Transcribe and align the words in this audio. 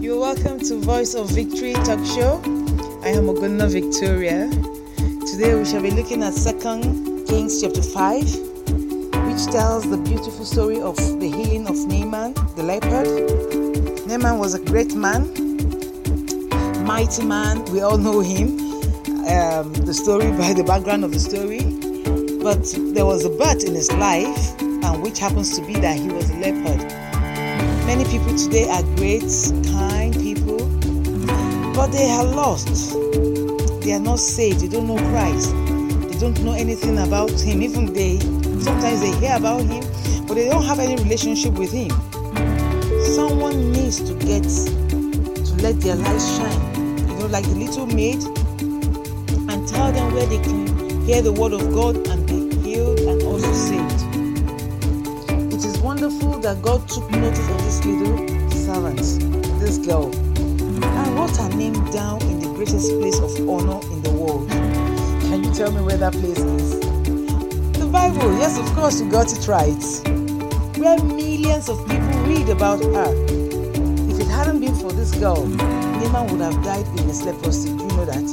You're 0.00 0.20
welcome 0.20 0.60
to 0.60 0.78
Voice 0.78 1.14
of 1.14 1.28
Victory 1.30 1.72
Talk 1.72 1.98
Show. 2.06 2.40
I 3.02 3.08
am 3.08 3.26
Ugonna 3.26 3.68
Victoria. 3.68 4.48
Today 5.26 5.52
we 5.56 5.64
shall 5.64 5.82
be 5.82 5.90
looking 5.90 6.22
at 6.22 6.32
Second 6.32 7.26
Kings 7.26 7.60
chapter 7.60 7.82
5, 7.82 8.22
which 8.22 9.44
tells 9.50 9.90
the 9.90 10.00
beautiful 10.04 10.44
story 10.44 10.80
of 10.80 10.94
the 11.18 11.26
healing 11.26 11.66
of 11.66 11.76
Naaman 11.88 12.34
the 12.54 12.62
leopard. 12.62 14.06
Naaman 14.06 14.38
was 14.38 14.54
a 14.54 14.60
great 14.60 14.94
man, 14.94 15.24
mighty 16.84 17.24
man. 17.24 17.64
We 17.72 17.80
all 17.80 17.98
know 17.98 18.20
him. 18.20 18.60
Um, 19.26 19.72
the 19.72 19.92
story 19.92 20.30
by 20.38 20.52
the 20.52 20.62
background 20.62 21.02
of 21.02 21.10
the 21.10 21.18
story. 21.18 21.62
But 22.44 22.62
there 22.94 23.04
was 23.04 23.24
a 23.24 23.30
but 23.30 23.64
in 23.64 23.74
his 23.74 23.90
life, 23.90 24.60
and 24.60 25.02
which 25.02 25.18
happens 25.18 25.58
to 25.58 25.66
be 25.66 25.72
that 25.80 25.98
he 25.98 26.10
was 26.10 26.30
a 26.30 26.36
leopard. 26.36 27.05
Many 27.86 28.04
people 28.10 28.36
today 28.36 28.68
are 28.68 28.82
great, 28.96 29.22
kind 29.70 30.12
people, 30.12 30.58
but 31.72 31.86
they 31.92 32.10
are 32.10 32.24
lost. 32.24 32.92
They 33.82 33.92
are 33.92 34.00
not 34.00 34.18
saved. 34.18 34.60
They 34.60 34.68
don't 34.68 34.88
know 34.88 34.96
Christ. 35.10 35.52
They 36.10 36.18
don't 36.18 36.42
know 36.42 36.52
anything 36.52 36.98
about 36.98 37.30
Him. 37.40 37.62
Even 37.62 37.92
they 37.92 38.18
sometimes 38.60 39.00
they 39.00 39.14
hear 39.20 39.36
about 39.36 39.62
Him, 39.62 39.84
but 40.26 40.34
they 40.34 40.48
don't 40.48 40.64
have 40.64 40.80
any 40.80 41.00
relationship 41.00 41.52
with 41.54 41.70
Him. 41.72 41.90
Someone 43.14 43.70
needs 43.70 44.00
to 44.00 44.14
get 44.14 44.42
to 44.42 45.54
let 45.62 45.80
their 45.80 45.94
light 45.94 46.20
shine. 46.20 46.74
You 47.08 47.14
know, 47.20 47.26
like 47.26 47.44
the 47.44 47.54
little 47.54 47.86
maid, 47.86 48.20
and 49.48 49.68
tell 49.68 49.92
them 49.92 50.12
where 50.12 50.26
they 50.26 50.38
can 50.38 51.06
hear 51.06 51.22
the 51.22 51.32
word 51.32 51.52
of 51.52 51.72
God 51.72 51.96
and 52.08 52.26
be 52.26 52.45
wonderful 55.96 56.38
that 56.40 56.60
God 56.60 56.86
took 56.90 57.10
notice 57.10 57.48
of 57.48 57.56
this 57.64 57.82
little 57.86 58.50
servant, 58.50 58.98
this 59.58 59.78
girl, 59.78 60.14
and 60.14 61.14
wrote 61.16 61.34
her 61.38 61.48
name 61.56 61.72
down 61.90 62.20
in 62.20 62.38
the 62.38 62.48
greatest 62.48 62.90
place 63.00 63.18
of 63.18 63.32
honor 63.48 63.80
in 63.90 64.02
the 64.02 64.10
world. 64.10 64.46
Can 64.50 65.42
you 65.42 65.54
tell 65.54 65.72
me 65.72 65.80
where 65.80 65.96
that 65.96 66.12
place 66.12 66.38
is? 66.38 66.80
The 67.80 67.88
Bible, 67.90 68.36
yes, 68.36 68.58
of 68.58 68.66
course, 68.74 69.00
you 69.00 69.10
got 69.10 69.32
it 69.32 69.48
right. 69.48 69.84
Where 70.76 71.02
millions 71.02 71.70
of 71.70 71.78
people 71.88 72.18
read 72.28 72.50
about 72.50 72.84
her. 72.84 73.14
If 74.12 74.20
it 74.20 74.26
hadn't 74.26 74.60
been 74.60 74.74
for 74.74 74.92
this 74.92 75.12
girl, 75.12 75.46
Naaman 75.46 76.30
would 76.30 76.42
have 76.42 76.62
died 76.62 76.86
in 76.98 77.08
his 77.08 77.22
leprosy. 77.22 77.70
Do 77.70 77.84
you 77.84 77.96
know 77.96 78.04
that? 78.04 78.26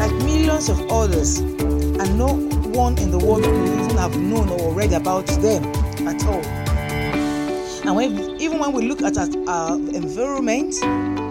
Like 0.00 0.12
millions 0.24 0.68
of 0.68 0.80
others, 0.90 1.38
and 1.38 2.18
no 2.18 2.34
one 2.74 2.98
in 2.98 3.12
the 3.12 3.18
world 3.18 3.46
would 3.46 3.68
even 3.68 3.96
have 3.96 4.18
known 4.18 4.48
or 4.48 4.72
read 4.72 4.92
about 4.92 5.28
them 5.40 5.62
at 6.06 6.24
all. 6.26 6.42
And 7.84 7.96
when, 7.96 8.40
even 8.40 8.58
when 8.58 8.72
we 8.72 8.86
look 8.86 9.02
at 9.02 9.18
our, 9.18 9.74
environment, 9.74 10.74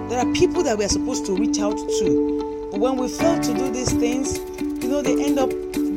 there 0.09 0.19
are 0.19 0.33
people 0.33 0.64
that 0.64 0.77
we 0.77 0.86
are 0.86 0.89
supposed 0.89 1.25
to 1.27 1.36
reach 1.36 1.59
out 1.59 1.77
to. 1.77 2.69
But 2.72 2.80
when 2.80 2.97
we 2.97 3.08
fail 3.08 3.39
to 3.39 3.53
do 3.53 3.72
these 3.72 3.92
things, 3.92 4.38
you 4.59 4.89
know, 4.89 5.02
they 5.02 5.23
end 5.23 5.39
up 5.39 5.49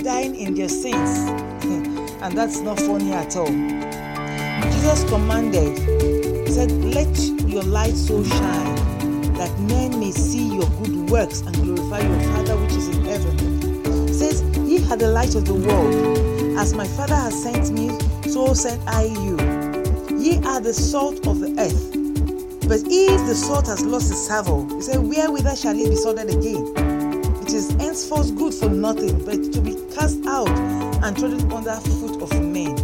dying 0.04 0.36
in 0.36 0.54
their 0.54 0.68
sins. 0.68 1.28
and 2.22 2.36
that's 2.38 2.60
not 2.60 2.78
funny 2.78 3.12
at 3.12 3.36
all. 3.36 3.46
Jesus 3.46 5.04
commanded, 5.10 5.78
He 6.46 6.52
said, 6.52 6.70
Let 6.70 7.18
your 7.48 7.64
light 7.64 7.94
so 7.94 8.22
shine 8.22 8.74
that 9.34 9.50
men 9.60 9.98
may 9.98 10.12
see 10.12 10.54
your 10.54 10.68
good 10.82 11.10
works 11.10 11.40
and 11.40 11.54
glorify 11.56 12.00
your 12.00 12.20
Father 12.32 12.56
which 12.56 12.72
is 12.72 12.88
in 12.88 13.04
heaven. 13.04 14.06
He 14.06 14.14
says, 14.14 14.42
Ye 14.58 14.86
are 14.90 14.96
the 14.96 15.08
light 15.08 15.34
of 15.34 15.44
the 15.46 15.54
world. 15.54 16.23
As 16.64 16.72
my 16.72 16.86
Father 16.86 17.14
has 17.14 17.42
sent 17.42 17.72
me, 17.72 17.90
so 18.30 18.54
sent 18.54 18.80
I 18.88 19.04
you. 19.04 19.36
Ye 20.18 20.38
are 20.44 20.62
the 20.62 20.72
salt 20.72 21.26
of 21.26 21.40
the 21.40 21.54
earth. 21.60 21.92
But 22.66 22.80
if 22.86 23.26
the 23.26 23.34
salt 23.34 23.66
has 23.66 23.84
lost 23.84 24.10
its 24.10 24.26
savour, 24.26 24.66
he 24.74 24.80
said, 24.80 25.00
Wherewith 25.00 25.58
shall 25.58 25.78
it 25.78 25.90
be 25.90 25.94
salted 25.94 26.30
again? 26.30 26.72
It 27.42 27.52
is 27.52 27.68
henceforth 27.72 28.34
good 28.38 28.54
for 28.54 28.70
nothing 28.70 29.22
but 29.26 29.52
to 29.52 29.60
be 29.60 29.74
cast 29.94 30.24
out 30.24 30.48
and 30.48 31.14
trodden 31.14 31.52
under 31.52 31.74
foot 31.74 32.22
of 32.22 32.32
men. 32.42 32.76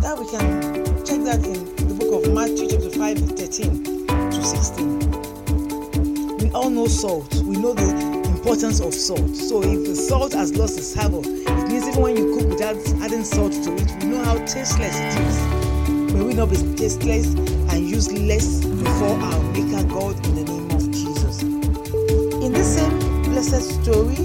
That 0.00 0.16
we 0.18 0.24
can 0.30 0.72
check 1.04 1.20
that 1.28 1.44
in 1.44 1.66
the 1.88 1.94
book 1.94 2.24
of 2.24 2.32
Matthew 2.32 2.68
chapter 2.70 2.88
5, 2.88 3.18
13 3.36 4.06
to 4.30 4.42
16. 4.42 6.38
We 6.38 6.50
all 6.52 6.70
know 6.70 6.86
salt. 6.86 7.34
We 7.34 7.58
know 7.58 7.74
the 7.74 8.17
importance 8.48 8.80
of 8.80 8.94
salt. 8.94 9.36
So 9.36 9.62
if 9.62 9.84
the 9.84 9.94
salt 9.94 10.32
has 10.32 10.56
lost 10.56 10.78
its 10.78 10.86
savour, 10.86 11.20
it 11.20 11.68
means 11.68 11.86
even 11.86 12.00
when 12.00 12.16
you 12.16 12.34
cook 12.34 12.48
without 12.48 12.76
adding 13.02 13.22
salt 13.22 13.52
to 13.52 13.74
it, 13.76 14.02
we 14.02 14.08
know 14.08 14.24
how 14.24 14.38
tasteless 14.46 14.98
it 14.98 15.20
is. 15.20 16.14
May 16.14 16.22
we 16.22 16.32
not 16.32 16.48
be 16.48 16.56
tasteless 16.74 17.26
and 17.34 17.86
useless 17.86 18.64
before 18.64 19.18
our 19.20 19.42
Maker 19.52 19.86
God 19.88 20.16
in 20.28 20.34
the 20.36 20.44
name 20.44 20.70
of 20.70 20.90
Jesus. 20.90 21.42
In 21.42 22.54
this 22.54 22.76
same 22.76 23.22
blessed 23.24 23.82
story, 23.82 24.16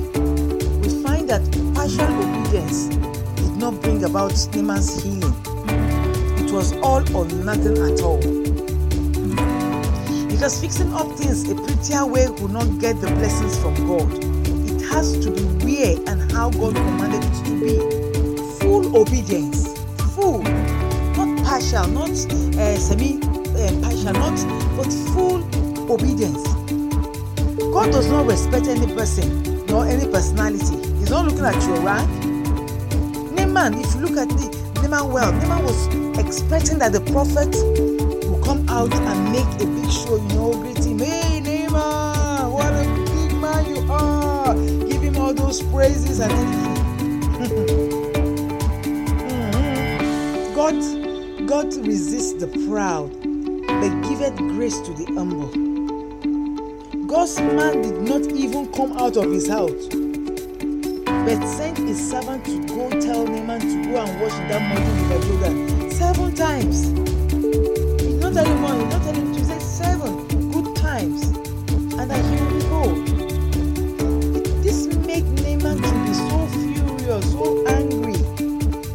we 0.80 1.04
find 1.04 1.30
that 1.30 1.44
partial 1.76 2.08
obedience 2.08 2.88
did 3.36 3.58
not 3.58 3.82
bring 3.82 4.06
about 4.06 4.32
Naaman's 4.56 5.04
healing. 5.04 5.36
It 6.40 6.50
was 6.50 6.72
all 6.78 7.04
or 7.14 7.26
nothing 7.44 7.78
at 7.78 8.00
all. 8.02 8.63
Because 10.44 10.60
fixing 10.60 10.94
up 10.94 11.10
things 11.14 11.50
a 11.50 11.56
prettier 11.56 12.06
way 12.06 12.28
will 12.28 12.50
not 12.50 12.78
get 12.78 13.00
the 13.00 13.08
blessings 13.08 13.58
from 13.60 13.76
God. 13.88 14.12
It 14.70 14.82
has 14.92 15.18
to 15.20 15.32
be 15.32 15.42
where 15.64 15.96
and 16.12 16.30
how 16.34 16.50
God 16.50 16.76
commanded 16.76 17.24
it 17.24 17.46
to 17.46 17.52
be. 17.64 18.60
Full 18.60 18.98
obedience. 18.98 19.74
Full. 20.14 20.44
Not 20.44 21.46
partial, 21.46 21.88
not 21.88 22.10
uh, 22.10 22.76
semi 22.76 23.24
uh, 23.24 23.72
partial, 23.88 24.12
not, 24.12 24.36
but 24.76 24.92
full 25.16 25.40
obedience. 25.90 26.44
God 27.72 27.94
does 27.94 28.10
not 28.10 28.28
respect 28.28 28.68
any 28.68 28.94
person 28.94 29.66
nor 29.68 29.88
any 29.88 30.12
personality. 30.12 30.76
He's 31.00 31.10
not 31.10 31.24
looking 31.24 31.46
at 31.46 31.56
your 31.64 31.80
rank. 31.80 32.10
Naaman, 33.32 33.76
if 33.76 33.96
you 33.96 34.02
look 34.02 34.18
at 34.18 34.28
the 34.28 34.90
Naaman 34.90 35.10
well, 35.10 35.32
Naaman 35.32 35.64
was 35.64 35.88
expecting 36.20 36.80
that 36.80 36.92
the 36.92 37.00
prophet 37.00 37.56
come 38.54 38.70
out 38.70 38.94
and 38.94 39.32
make 39.32 39.48
a 39.62 39.66
big 39.66 39.92
show, 39.92 40.16
you 40.16 40.28
know, 40.36 40.54
greet 40.54 40.78
him. 40.78 41.00
Hey, 41.00 41.40
Naaman, 41.40 42.52
what 42.52 42.72
a 42.72 42.84
big 43.06 43.34
man 43.40 43.66
you 43.66 43.82
are. 43.92 44.54
Give 44.88 45.02
him 45.02 45.18
all 45.18 45.34
those 45.34 45.64
praises 45.64 46.20
and 46.20 46.32
everything. 46.32 46.74
God, 50.56 50.76
God 51.48 51.74
resists 51.88 52.34
the 52.34 52.48
proud, 52.68 53.12
but 53.12 53.90
giveth 54.08 54.38
grace 54.38 54.80
to 54.82 54.94
the 54.94 55.06
humble. 55.16 55.50
God's 57.08 57.40
man 57.40 57.82
did 57.82 58.02
not 58.04 58.32
even 58.34 58.72
come 58.72 58.94
out 59.00 59.18
of 59.18 59.32
his 59.32 59.48
house, 59.48 59.88
but 61.26 61.44
sent 61.48 61.80
his 61.80 61.98
servant 62.12 62.46
to 62.46 62.68
go 62.68 62.90
tell 63.02 63.26
Naaman 63.26 63.62
to 63.62 63.84
go 63.90 63.98
and 63.98 64.22
wash 64.22 64.38
that 64.50 64.62
mighty 64.70 64.92
river 65.02 65.22
Jordan 65.28 65.92
seven 65.92 66.36
times. 66.36 67.23
Not 68.34 68.46
did 68.46 69.24
not 69.24 69.36
he 69.36 69.60
seven 69.60 70.28
good 70.52 70.76
times, 70.78 71.28
and 71.94 72.10
that 72.10 72.26
he 72.26 72.44
will 72.44 72.64
whole. 72.64 72.96
This 74.64 74.88
made 75.06 75.24
Naaman 75.44 75.78
to 75.80 75.92
be 76.04 76.14
so 76.16 76.48
furious, 76.48 77.32
so 77.32 77.68
angry, 77.68 78.18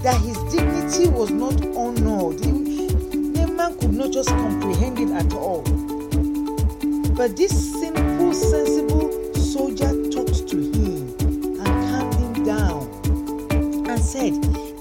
that 0.02 0.20
his 0.22 0.36
dignity 0.52 1.08
was 1.08 1.30
not 1.30 1.54
honored. 1.76 2.44
He, 2.44 2.88
Naaman 2.88 3.78
could 3.78 3.94
not 3.94 4.10
just 4.10 4.28
comprehend 4.28 4.98
it 4.98 5.10
at 5.12 5.32
all. 5.32 5.62
But 7.14 7.36
this 7.36 7.52
simple, 7.80 8.34
sensible 8.34 9.34
soldier 9.36 9.92
talked 10.10 10.48
to 10.48 10.56
him 10.56 11.14
and 11.20 11.64
calmed 11.64 12.14
him 12.14 12.44
down 12.44 12.88
and 13.88 14.00
said, 14.00 14.32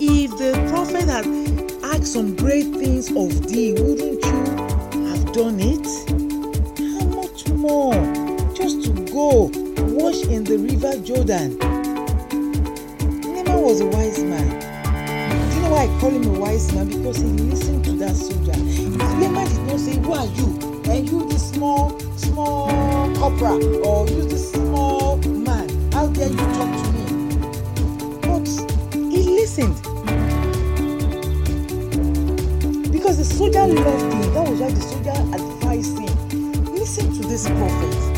If 0.02 0.32
the 0.40 0.54
prophet 0.72 1.04
had 1.04 1.28
asked 1.94 2.12
some 2.14 2.36
great 2.36 2.66
things 2.74 3.10
of 3.12 3.48
thee, 3.48 3.74
wouldn't 3.74 4.17
done 5.38 5.60
it? 5.60 5.86
How 6.98 7.06
much 7.10 7.48
more? 7.50 7.94
Just 8.56 8.84
to 8.86 8.92
go 9.14 9.52
wash 9.94 10.24
in 10.24 10.44
the 10.44 10.58
river 10.58 10.98
Jordan. 11.06 11.60
Naaman 13.22 13.62
was 13.62 13.82
a 13.82 13.86
wise 13.86 14.24
man. 14.24 14.50
Do 14.50 15.56
you 15.56 15.62
know 15.62 15.70
why 15.70 15.84
I 15.84 16.00
call 16.00 16.10
him 16.10 16.26
a 16.26 16.40
wise 16.40 16.74
man? 16.74 16.88
Because 16.88 17.18
he 17.18 17.28
listened 17.28 17.86
to 17.86 17.92
that 17.98 18.16
soldier. 18.16 18.58
Naaman 19.22 19.48
did 19.48 19.62
not 19.68 19.80
say, 19.80 19.98
Who 19.98 20.14
are 20.14 20.26
you? 20.26 20.48
And 20.92 21.08
you, 21.08 21.30
this 21.30 21.52
small, 21.52 22.00
small 22.18 23.16
copra, 23.18 23.54
or 23.86 24.08
you, 24.08 24.24
this 24.24 24.54
small 24.54 25.18
man. 25.18 25.70
How 25.92 26.08
dare 26.08 26.30
you 26.30 26.36
talk 26.36 26.74
to 26.82 26.92
me? 26.94 27.38
But 28.22 28.48
he 28.96 29.36
listened. 29.36 29.87
The 33.18 33.26
soldier 33.26 33.66
loved 33.66 34.14
him. 34.14 34.34
That 34.36 34.48
was 34.48 34.60
why 34.62 34.70
the 34.70 34.82
soldier 34.82 35.18
advised 35.34 35.98
him. 35.98 36.66
Listen 36.76 37.12
to 37.14 37.28
this 37.28 37.48
prophet. 37.50 38.14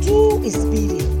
Do 0.00 0.40
his 0.40 0.64
bidding. 0.64 1.20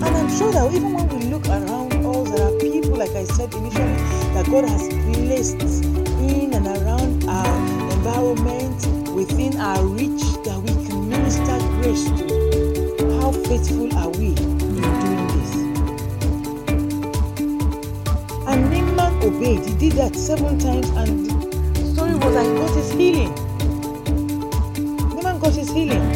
And 0.00 0.04
I'm 0.04 0.30
sure 0.38 0.50
that 0.52 0.72
even 0.72 0.94
when 0.94 1.06
we 1.10 1.26
look 1.26 1.46
around 1.48 1.92
us, 1.92 2.30
there 2.30 2.48
are 2.48 2.58
people, 2.60 2.96
like 2.96 3.10
I 3.10 3.24
said 3.24 3.52
initially, 3.52 3.92
that 4.32 4.46
God 4.46 4.64
has 4.64 4.88
placed 4.88 5.60
in 5.60 6.54
and 6.54 6.66
around 6.66 7.28
our 7.28 7.92
environment 7.92 9.12
within 9.12 9.58
our 9.58 9.84
reach 9.84 10.24
that 10.48 10.58
we 10.64 10.72
can 10.86 11.10
minister 11.10 11.58
grace 11.76 12.04
to. 12.08 13.20
How 13.20 13.32
faithful 13.32 13.94
are 13.98 14.08
we 14.08 14.28
in 14.28 14.80
doing 14.80 15.26
this? 15.36 15.52
And 18.48 18.70
Naaman 18.70 19.22
obeyed. 19.22 19.66
He 19.66 19.74
did 19.74 19.92
that 19.98 20.16
seven 20.16 20.58
times, 20.58 20.88
and 20.90 21.37
story 22.08 22.18
was 22.24 22.34
that 22.34 22.76
his 22.76 22.92
healing. 22.92 23.34
Naaman 25.14 25.38
got 25.38 25.54
his 25.54 25.70
healing. 25.70 26.06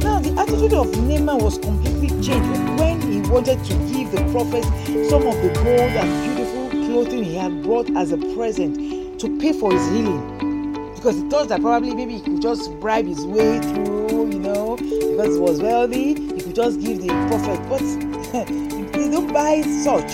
Now, 0.00 0.18
the 0.18 0.34
attitude 0.38 0.72
of 0.72 0.96
Naaman 1.06 1.38
was 1.38 1.58
completely 1.58 2.08
changed 2.22 2.78
when 2.78 3.00
he 3.00 3.20
wanted 3.28 3.62
to 3.64 3.74
give 3.92 4.10
the 4.12 4.26
prophet 4.32 4.64
some 5.08 5.26
of 5.26 5.36
the 5.42 5.50
gold 5.54 5.92
and 5.92 6.36
beautiful 6.36 6.70
clothing 6.70 7.24
he 7.24 7.34
had 7.34 7.62
brought 7.62 7.90
as 7.96 8.12
a 8.12 8.16
present 8.34 9.20
to 9.20 9.38
pay 9.38 9.52
for 9.52 9.72
his 9.72 9.86
healing. 9.90 10.94
Because 10.94 11.16
he 11.16 11.28
thought 11.28 11.48
that 11.48 11.60
probably 11.60 11.94
maybe 11.94 12.14
he 12.14 12.20
could 12.20 12.42
just 12.42 12.70
bribe 12.80 13.06
his 13.06 13.24
way 13.26 13.58
through, 13.60 14.30
you 14.30 14.38
know, 14.38 14.76
because 14.76 15.34
he 15.34 15.40
was 15.40 15.60
wealthy, 15.60 16.14
he 16.14 16.40
could 16.40 16.54
just 16.54 16.80
give 16.80 17.00
the 17.00 17.08
prophet. 17.28 17.60
But 17.68 17.80
he 18.48 19.10
don't 19.10 19.32
buy 19.32 19.62
such. 19.82 20.10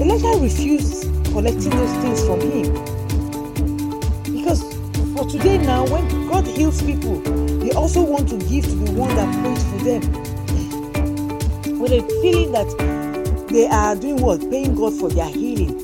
Elijah 0.00 0.38
refused 0.40 1.13
collecting 1.34 1.70
those 1.70 1.92
things 1.96 2.24
from 2.24 2.40
him. 2.40 2.72
Because 4.22 4.62
for 5.16 5.28
today 5.28 5.58
now, 5.58 5.84
when 5.88 6.28
God 6.28 6.46
heals 6.46 6.80
people, 6.80 7.18
they 7.58 7.72
also 7.72 8.04
want 8.04 8.28
to 8.28 8.36
give 8.38 8.64
to 8.66 8.74
the 8.76 8.92
one 8.92 9.14
that 9.16 9.28
prays 9.42 9.64
for 9.64 9.78
them. 9.82 10.02
With 11.80 11.90
a 11.90 12.02
feeling 12.22 12.52
that 12.52 13.46
they 13.48 13.66
are 13.66 13.96
doing 13.96 14.22
what? 14.22 14.48
Paying 14.48 14.76
God 14.76 14.94
for 14.94 15.10
their 15.10 15.28
healing. 15.28 15.76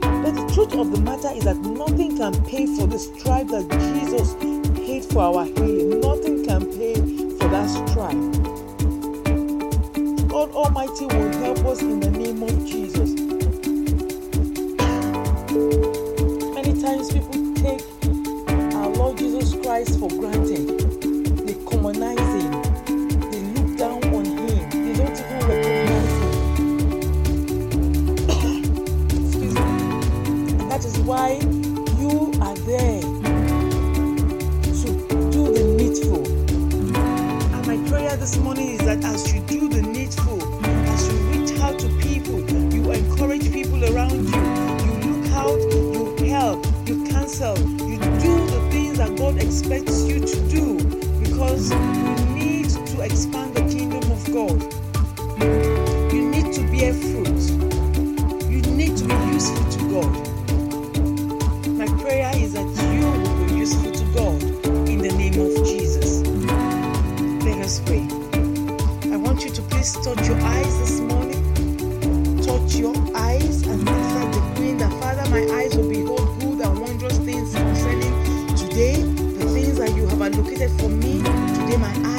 But 0.00 0.32
the 0.32 0.50
truth 0.54 0.72
of 0.74 0.90
the 0.90 1.00
matter 1.02 1.32
is 1.36 1.44
that 1.44 1.58
nothing 1.58 2.16
can 2.16 2.42
pay 2.46 2.64
for 2.64 2.86
the 2.86 2.98
stripe 2.98 3.48
that 3.48 3.68
Jesus 3.92 4.34
paid 4.74 5.04
for 5.04 5.20
our 5.20 5.44
healing. 5.44 6.00
Nothing 6.00 6.46
can 6.46 6.64
pay 6.78 6.94
for 7.36 7.48
that 7.48 7.68
stripe. 7.68 8.16
God 10.28 10.50
Almighty 10.52 11.04
will 11.06 11.32
help 11.44 11.58
us 11.66 11.82
in 11.82 12.00
the 12.00 12.10
name 12.10 12.42
of 12.42 12.66
Jesus. 12.66 13.27
Many 15.58 16.80
times 16.80 17.12
people 17.12 17.54
take 17.56 17.82
our 18.74 18.88
Lord 18.90 19.18
Jesus 19.18 19.54
Christ 19.56 19.98
for 19.98 20.08
granted. 20.08 20.37
Expand 53.18 53.52
the 53.52 53.62
kingdom 53.62 54.04
of 54.12 54.22
God. 54.32 54.58
You 56.14 56.30
need 56.30 56.52
to 56.52 56.62
bear 56.70 56.94
fruit. 56.94 57.42
You 58.48 58.62
need 58.78 58.96
to 58.96 59.04
be 59.10 59.18
useful 59.34 59.64
to 59.74 59.80
God. 59.90 60.12
My 61.66 61.88
prayer 62.00 62.30
is 62.36 62.52
that 62.52 62.68
you 62.94 63.10
will 63.10 63.48
be 63.48 63.54
useful 63.56 63.90
to 63.90 64.04
God 64.14 64.40
in 64.88 64.98
the 64.98 65.12
name 65.18 65.34
of 65.34 65.50
Jesus. 65.66 66.22
Let 67.44 67.58
us 67.58 67.80
pray. 67.80 68.06
I 69.12 69.16
want 69.16 69.44
you 69.44 69.50
to 69.50 69.62
please 69.62 69.94
touch 69.94 70.24
your 70.28 70.40
eyes 70.40 70.78
this 70.78 71.00
morning. 71.00 71.42
Touch 72.42 72.76
your 72.76 72.94
eyes 73.16 73.66
and 73.66 73.84
make 73.84 74.06
that 74.14 74.30
decree 74.32 74.74
that 74.74 74.92
Father, 75.00 75.28
my 75.30 75.42
eyes 75.56 75.74
will 75.76 75.88
behold 75.88 76.38
good 76.38 76.60
and 76.60 76.80
wondrous 76.80 77.18
things 77.18 77.52
concerning 77.52 78.14
today. 78.54 79.02
The 79.02 79.46
things 79.52 79.78
that 79.78 79.92
you 79.96 80.06
have 80.06 80.22
allocated 80.22 80.70
for 80.78 80.88
me. 80.88 81.18
Today 81.58 81.78
my 81.78 81.92
eyes 82.04 82.17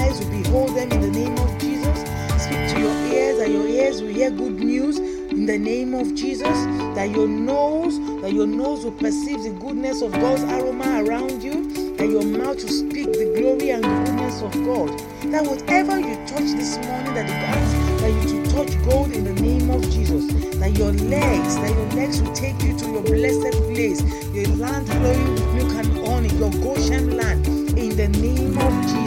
will 0.52 0.68
them 0.68 0.92
in 0.92 1.02
the 1.02 1.12
name 1.12 1.38
of 1.38 1.58
Jesus. 1.60 2.00
Speak 2.44 2.70
to 2.74 2.80
your 2.80 2.96
ears 3.14 3.40
and 3.40 3.54
your 3.54 3.68
ears 3.68 4.02
will 4.02 4.10
hear 4.10 4.32
good 4.32 4.60
news 4.60 4.98
in 4.98 5.46
the 5.46 5.58
name 5.58 5.94
of 5.94 6.16
Jesus. 6.16 6.58
That 6.96 7.12
your 7.12 7.28
nose, 7.28 8.00
that 8.22 8.34
your 8.34 8.48
nose 8.48 8.84
will 8.84 8.92
perceive 8.92 9.44
the 9.44 9.52
goodness 9.52 10.02
of 10.02 10.12
God's 10.14 10.44
aroma 10.44 11.04
around 11.06 11.44
you. 11.44 11.96
That 11.98 12.10
your 12.10 12.24
mouth 12.24 12.62
will 12.64 12.70
speak 12.70 13.12
the 13.14 13.34
glory 13.38 13.72
and 13.72 13.84
the 13.84 13.88
goodness 13.88 14.42
of 14.42 14.54
God. 14.66 14.90
That 15.32 15.46
whatever 15.46 16.00
you 16.00 16.16
touch 16.26 16.50
this 16.58 16.78
morning, 16.78 17.14
that 17.14 17.30
it 17.30 17.40
comes, 17.46 18.02
that 18.02 18.12
you 18.12 18.44
to 18.44 18.52
touch 18.52 18.90
gold 18.90 19.12
in 19.12 19.24
the 19.26 19.42
name 19.42 19.70
of 19.70 19.82
Jesus. 19.84 20.26
That 20.58 20.78
your 20.78 20.92
legs, 20.94 21.56
that 21.58 21.72
your 21.72 21.90
legs 21.92 22.22
will 22.22 22.34
take 22.34 22.62
you 22.64 22.78
to 22.78 22.86
your 22.86 23.04
blessed 23.04 23.58
place, 23.72 24.02
your 24.34 24.48
land 24.58 24.88
flowing 24.88 25.34
with 25.34 25.54
milk 25.54 25.74
and 25.74 26.08
honey, 26.08 26.30
your 26.36 26.52
Goshen 26.52 27.18
land. 27.18 27.48
In 27.78 27.96
the 27.96 28.08
name 28.10 28.58
of 28.58 28.74
Jesus, 28.88 28.99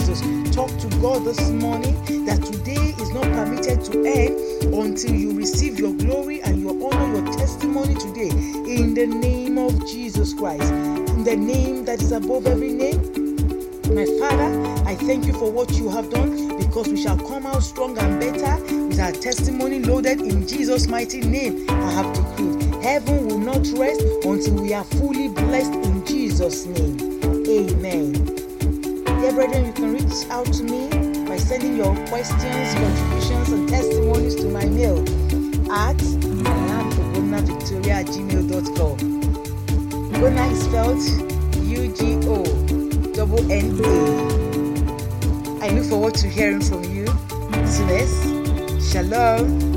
talk 0.52 0.69
to 0.78 0.88
God 1.00 1.25
this 1.25 1.40
morning 1.50 1.94
that 2.26 2.43
today 2.43 2.94
is 3.00 3.10
not 3.10 3.25
permitted 3.25 3.82
to 3.87 4.04
end 4.04 4.75
until 4.75 5.14
you 5.14 5.32
receive 5.32 5.78
your 5.78 5.94
glory 5.94 6.43
and 6.43 6.60
your 6.60 6.72
honor, 6.93 7.16
your 7.16 7.32
testimony 7.32 7.94
today. 7.94 8.28
In 8.28 8.93
the 8.93 9.06
name 9.06 9.56
of 9.56 9.87
Jesus 9.88 10.34
Christ, 10.34 10.70
in 10.70 11.25
the 11.25 11.37
name 11.37 11.87
that 11.87 12.02
is 12.02 12.12
above 12.12 12.46
every 12.46 12.70
name. 12.70 13.00
My 13.94 14.04
Father, 14.20 14.84
I 14.87 14.94
thank 14.94 15.25
you 15.25 15.32
for 15.32 15.50
what 15.50 15.72
you 15.72 15.88
have 15.88 16.10
done 16.10 16.58
because 16.58 16.88
we 16.88 17.02
shall 17.02 17.16
come 17.16 17.46
out 17.46 17.62
strong 17.62 17.96
and 17.96 18.20
better 18.20 18.62
with 18.87 19.00
our 19.00 19.12
testimony 19.12 19.81
loaded 19.81 20.20
in 20.20 20.46
Jesus' 20.46 20.87
mighty 20.87 21.22
name. 21.22 21.69
I 21.70 21.93
have 21.93 22.14
decreed. 22.14 22.84
Heaven 22.84 23.26
will 23.26 23.38
not 23.38 23.66
rest 23.78 24.02
until 24.25 24.54
we 24.62 24.75
are 24.75 24.84
fully 24.84 25.28
blessed 25.28 25.72
in 25.72 26.04
Jesus' 26.04 26.66
name. 26.66 27.20
Amen. 27.49 28.42
Dear 29.23 29.35
brethren, 29.35 29.67
you 29.67 29.73
can 29.73 29.93
reach 29.93 30.29
out 30.31 30.47
to 30.47 30.65
me 30.65 30.89
by 31.29 31.37
sending 31.37 31.77
your 31.77 31.95
questions, 32.09 32.75
contributions, 32.75 33.51
and 33.51 33.69
testimonies 33.69 34.35
to 34.35 34.49
my 34.49 34.65
mail 34.65 34.99
at 35.71 35.97
victoria 37.47 37.95
at 38.01 38.07
gmail.com. 38.07 38.99
Ugonna 40.11 40.51
is 40.51 40.65
spelled 40.65 40.99
U-G-O 41.63 42.43
double 43.14 43.52
N-A. 43.52 43.95
I 45.64 45.69
look 45.69 45.85
forward 45.85 46.14
to 46.17 46.29
hearing 46.29 46.61
from 46.61 46.83
you. 46.83 47.07
Soonest. 47.64 48.91
Shalom. 48.91 49.72